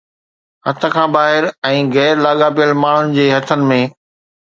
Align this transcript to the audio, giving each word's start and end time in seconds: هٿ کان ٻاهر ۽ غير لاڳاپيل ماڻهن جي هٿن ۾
هٿ 0.67 0.81
کان 0.95 1.07
ٻاهر 1.17 1.43
۽ 1.73 1.85
غير 1.99 2.15
لاڳاپيل 2.29 2.71
ماڻهن 2.83 3.17
جي 3.21 3.25
هٿن 3.39 3.69
۾ 3.77 3.81